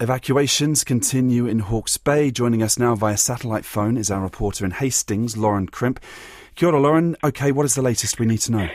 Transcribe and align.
Evacuations 0.00 0.84
continue 0.84 1.46
in 1.46 1.58
Hawke's 1.58 1.96
Bay. 1.96 2.30
Joining 2.30 2.62
us 2.62 2.78
now 2.78 2.94
via 2.94 3.16
satellite 3.16 3.64
phone 3.64 3.96
is 3.96 4.12
our 4.12 4.20
reporter 4.20 4.64
in 4.64 4.70
Hastings, 4.70 5.36
Lauren 5.36 5.66
Crimp. 5.66 5.98
Kia 6.54 6.68
ora, 6.68 6.80
Lauren. 6.80 7.16
Okay, 7.24 7.50
what 7.50 7.66
is 7.66 7.74
the 7.74 7.82
latest 7.82 8.20
we 8.20 8.26
need 8.26 8.38
to 8.38 8.52
know? 8.52 8.68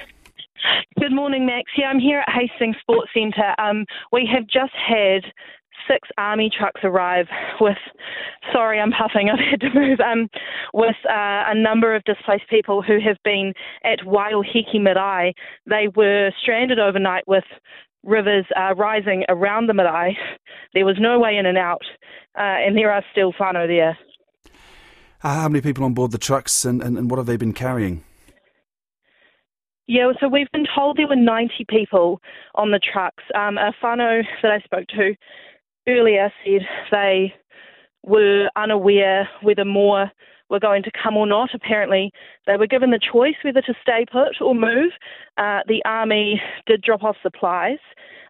Good 0.99 1.13
morning, 1.13 1.45
Max. 1.45 1.71
Yeah, 1.77 1.87
I'm 1.87 1.99
here 1.99 2.19
at 2.19 2.33
Hastings 2.33 2.75
Sports 2.81 3.11
Centre. 3.13 3.55
Um, 3.57 3.85
we 4.11 4.29
have 4.33 4.47
just 4.47 4.73
had 4.75 5.23
six 5.87 6.09
army 6.17 6.49
trucks 6.57 6.81
arrive 6.83 7.27
with, 7.61 7.77
sorry, 8.51 8.79
I'm 8.81 8.91
puffing, 8.91 9.29
I've 9.33 9.39
had 9.39 9.61
to 9.61 9.73
move, 9.73 9.99
um, 10.01 10.27
with 10.73 10.95
uh, 11.09 11.43
a 11.47 11.55
number 11.55 11.95
of 11.95 12.03
displaced 12.03 12.49
people 12.49 12.81
who 12.81 12.99
have 12.99 13.17
been 13.23 13.53
at 13.85 13.99
Waiohiki 13.99 14.79
Marae. 14.81 15.33
They 15.65 15.87
were 15.95 16.31
stranded 16.41 16.79
overnight 16.79 17.23
with 17.27 17.45
rivers 18.03 18.45
uh, 18.55 18.75
rising 18.75 19.23
around 19.29 19.67
the 19.67 19.73
marae. 19.73 20.17
There 20.73 20.85
was 20.85 20.97
no 20.99 21.19
way 21.19 21.37
in 21.37 21.45
and 21.45 21.57
out, 21.57 21.83
uh, 22.37 22.41
and 22.41 22.77
there 22.77 22.91
are 22.91 23.03
still 23.11 23.33
whānau 23.33 23.67
there. 23.67 23.97
Uh, 25.23 25.41
how 25.41 25.49
many 25.49 25.61
people 25.61 25.85
on 25.85 25.93
board 25.93 26.11
the 26.11 26.17
trucks 26.17 26.65
and, 26.65 26.81
and, 26.81 26.97
and 26.97 27.09
what 27.09 27.17
have 27.17 27.27
they 27.27 27.37
been 27.37 27.53
carrying? 27.53 28.03
Yeah, 29.87 30.11
so 30.19 30.27
we've 30.27 30.51
been 30.53 30.65
told 30.75 30.97
there 30.97 31.07
were 31.07 31.15
90 31.15 31.65
people 31.69 32.21
on 32.55 32.71
the 32.71 32.79
trucks. 32.79 33.23
Um, 33.35 33.57
a 33.57 33.73
whānau 33.81 34.23
that 34.41 34.51
I 34.51 34.59
spoke 34.59 34.87
to 34.87 35.15
earlier 35.87 36.31
said 36.45 36.61
they 36.91 37.33
were 38.03 38.49
unaware 38.55 39.29
whether 39.41 39.65
more 39.65 40.11
were 40.49 40.59
going 40.59 40.83
to 40.83 40.91
come 40.91 41.17
or 41.17 41.27
not. 41.27 41.49
Apparently, 41.53 42.11
they 42.45 42.57
were 42.57 42.67
given 42.67 42.91
the 42.91 42.99
choice 42.99 43.35
whether 43.43 43.61
to 43.61 43.73
stay 43.81 44.05
put 44.11 44.41
or 44.41 44.53
move. 44.53 44.91
Uh, 45.37 45.59
the 45.67 45.81
army 45.85 46.41
did 46.65 46.81
drop 46.81 47.03
off 47.03 47.15
supplies. 47.21 47.79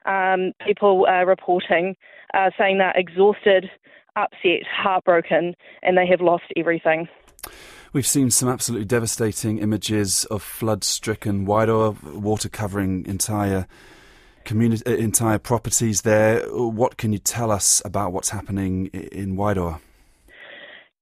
Um, 0.06 0.52
people 0.66 1.06
are 1.08 1.26
reporting 1.26 1.96
uh, 2.34 2.50
saying 2.58 2.78
they're 2.78 2.94
exhausted, 2.96 3.70
upset, 4.16 4.64
heartbroken, 4.72 5.56
and 5.82 5.98
they 5.98 6.08
have 6.08 6.22
lost 6.22 6.44
everything. 6.58 7.08
We've 7.94 8.08
seen 8.08 8.32
some 8.32 8.50
absolutely 8.50 8.86
devastating 8.86 9.60
images 9.60 10.26
of 10.26 10.42
flood-stricken 10.42 11.46
Wairoa, 11.46 12.02
water 12.16 12.50
covering 12.50 13.06
entire 13.06 13.68
community, 14.46 14.84
uh, 14.86 14.96
entire 14.96 15.38
properties 15.38 16.02
there. 16.02 16.42
What 16.50 16.98
can 16.98 17.14
you 17.14 17.20
tell 17.20 17.52
us 17.52 17.82
about 17.86 18.12
what's 18.12 18.30
happening 18.30 18.88
in 18.88 19.36
Wairoa? 19.36 19.80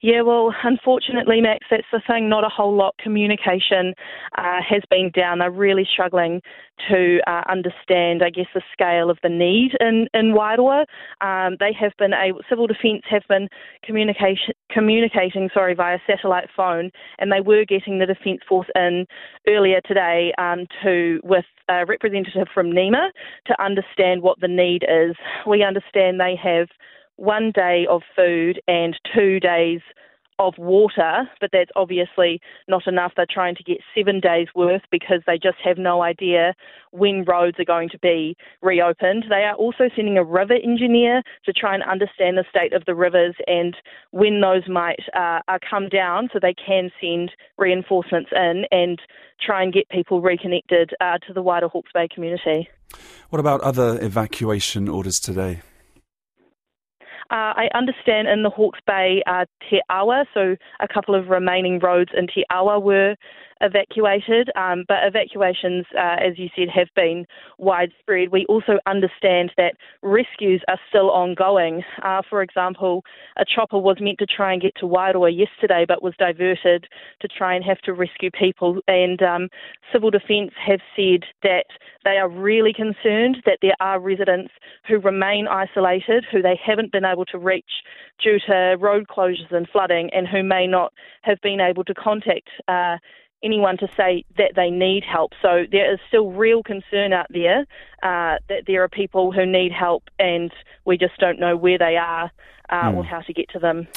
Yeah, 0.03 0.21
well, 0.21 0.51
unfortunately, 0.63 1.41
Max, 1.41 1.67
that's 1.69 1.85
the 1.91 2.01
thing. 2.07 2.27
Not 2.27 2.43
a 2.43 2.49
whole 2.49 2.75
lot. 2.75 2.95
Communication 2.97 3.93
uh, 4.35 4.57
has 4.67 4.81
been 4.89 5.11
down. 5.13 5.37
They're 5.37 5.51
really 5.51 5.87
struggling 5.91 6.41
to 6.89 7.19
uh, 7.27 7.43
understand, 7.47 8.23
I 8.23 8.31
guess, 8.31 8.47
the 8.55 8.63
scale 8.73 9.11
of 9.11 9.19
the 9.21 9.29
need 9.29 9.73
in 9.79 10.07
in 10.15 10.33
Wairoa. 10.33 10.85
Um, 11.21 11.55
they 11.59 11.71
have 11.79 11.91
been 11.99 12.13
able, 12.15 12.41
civil 12.49 12.65
defence 12.65 13.03
have 13.11 13.21
been 13.29 13.47
communication 13.83 14.55
communicating, 14.71 15.49
sorry, 15.53 15.75
via 15.75 15.99
satellite 16.07 16.49
phone, 16.57 16.89
and 17.19 17.31
they 17.31 17.41
were 17.41 17.63
getting 17.63 17.99
the 17.99 18.07
Defence 18.07 18.41
Force 18.49 18.67
in 18.73 19.05
earlier 19.47 19.81
today 19.85 20.33
um, 20.39 20.65
to 20.81 21.19
with 21.23 21.45
a 21.69 21.85
representative 21.85 22.47
from 22.51 22.71
NEMA 22.71 23.11
to 23.45 23.63
understand 23.63 24.23
what 24.23 24.39
the 24.39 24.47
need 24.47 24.83
is. 24.83 25.15
We 25.45 25.63
understand 25.63 26.19
they 26.19 26.35
have 26.41 26.69
one 27.17 27.51
day 27.53 27.85
of 27.89 28.01
food 28.15 28.61
and 28.67 28.97
two 29.13 29.39
days 29.39 29.81
of 30.41 30.55
water, 30.57 31.29
but 31.39 31.51
that's 31.53 31.69
obviously 31.75 32.41
not 32.67 32.87
enough. 32.87 33.13
They're 33.15 33.27
trying 33.29 33.55
to 33.55 33.63
get 33.63 33.77
seven 33.95 34.19
days 34.19 34.47
worth 34.55 34.81
because 34.91 35.21
they 35.27 35.37
just 35.37 35.57
have 35.63 35.77
no 35.77 36.01
idea 36.01 36.55
when 36.89 37.23
roads 37.25 37.59
are 37.59 37.65
going 37.65 37.89
to 37.89 37.99
be 37.99 38.35
reopened. 38.61 39.25
They 39.29 39.43
are 39.43 39.53
also 39.53 39.89
sending 39.95 40.17
a 40.17 40.23
river 40.23 40.55
engineer 40.55 41.21
to 41.45 41.53
try 41.53 41.75
and 41.75 41.83
understand 41.83 42.37
the 42.37 42.45
state 42.49 42.73
of 42.73 42.83
the 42.85 42.95
rivers 42.95 43.35
and 43.45 43.75
when 44.09 44.41
those 44.41 44.67
might 44.67 44.99
uh, 45.15 45.39
come 45.69 45.89
down 45.89 46.29
so 46.33 46.39
they 46.41 46.55
can 46.55 46.89
send 46.99 47.31
reinforcements 47.57 48.31
in 48.35 48.65
and 48.71 48.99
try 49.39 49.61
and 49.61 49.71
get 49.71 49.87
people 49.89 50.21
reconnected 50.21 50.91
uh, 50.99 51.19
to 51.27 51.33
the 51.33 51.41
wider 51.41 51.67
Hawke's 51.67 51.91
Bay 51.93 52.07
community. 52.13 52.67
What 53.29 53.39
about 53.39 53.61
other 53.61 54.03
evacuation 54.03 54.89
orders 54.89 55.19
today? 55.19 55.61
Uh, 57.31 57.53
I 57.55 57.69
understand 57.73 58.27
in 58.27 58.43
the 58.43 58.49
Hawke's 58.49 58.81
Bay, 58.85 59.23
uh, 59.25 59.45
Te 59.69 59.79
Awa, 59.89 60.25
so 60.33 60.57
a 60.81 60.87
couple 60.87 61.15
of 61.15 61.29
remaining 61.29 61.79
roads 61.79 62.11
in 62.15 62.27
Te 62.27 62.43
Awa 62.51 62.77
were 62.77 63.15
evacuated, 63.61 64.49
um, 64.55 64.83
but 64.87 64.97
evacuations, 65.03 65.85
uh, 65.97 66.17
as 66.19 66.37
you 66.37 66.49
said, 66.55 66.69
have 66.69 66.87
been 66.95 67.25
widespread. 67.57 68.29
We 68.31 68.45
also 68.47 68.79
understand 68.85 69.51
that 69.57 69.75
rescues 70.01 70.61
are 70.67 70.79
still 70.89 71.11
ongoing. 71.11 71.83
Uh, 72.03 72.21
for 72.29 72.41
example, 72.41 73.03
a 73.37 73.45
chopper 73.45 73.77
was 73.79 73.97
meant 73.99 74.19
to 74.19 74.25
try 74.25 74.53
and 74.53 74.61
get 74.61 74.73
to 74.77 74.85
Wairoa 74.85 75.35
yesterday, 75.35 75.85
but 75.87 76.03
was 76.03 76.13
diverted 76.17 76.87
to 77.21 77.27
try 77.27 77.55
and 77.55 77.63
have 77.63 77.79
to 77.81 77.93
rescue 77.93 78.31
people. 78.31 78.79
And 78.87 79.21
um, 79.21 79.49
Civil 79.91 80.11
Defence 80.11 80.51
have 80.65 80.79
said 80.95 81.23
that 81.43 81.65
they 82.03 82.17
are 82.17 82.29
really 82.29 82.73
concerned 82.73 83.37
that 83.45 83.59
there 83.61 83.75
are 83.79 83.99
residents 83.99 84.51
who 84.87 84.99
remain 84.99 85.47
isolated, 85.47 86.25
who 86.31 86.41
they 86.41 86.59
haven't 86.63 86.91
been 86.91 87.05
able 87.05 87.25
to 87.25 87.37
reach 87.37 87.71
due 88.23 88.39
to 88.47 88.75
road 88.79 89.05
closures 89.07 89.51
and 89.51 89.67
flooding, 89.69 90.09
and 90.13 90.27
who 90.27 90.43
may 90.43 90.67
not 90.67 90.93
have 91.21 91.39
been 91.41 91.59
able 91.59 91.83
to 91.83 91.93
contact 91.93 92.49
uh, 92.67 92.97
anyone 93.43 93.77
to 93.77 93.87
say 93.97 94.23
that 94.37 94.53
they 94.55 94.69
need 94.69 95.03
help. 95.03 95.31
So 95.41 95.65
there 95.71 95.93
is 95.93 95.99
still 96.07 96.31
real 96.31 96.63
concern 96.63 97.13
out 97.13 97.27
there 97.29 97.61
uh, 98.03 98.37
that 98.49 98.63
there 98.67 98.83
are 98.83 98.89
people 98.89 99.31
who 99.31 99.45
need 99.45 99.71
help 99.71 100.03
and 100.19 100.51
we 100.85 100.97
just 100.97 101.17
don't 101.19 101.39
know 101.39 101.55
where 101.57 101.77
they 101.77 101.97
are 101.97 102.31
uh, 102.69 102.83
mm. 102.83 102.97
or 102.97 103.03
how 103.03 103.21
to 103.21 103.33
get 103.33 103.49
to 103.49 103.59
them. 103.59 103.87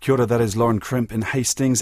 Kia 0.00 0.14
ora, 0.14 0.26
that 0.26 0.40
is 0.40 0.56
Lauren 0.56 0.80
Crimp 0.80 1.12
in 1.12 1.22
Hastings. 1.22 1.72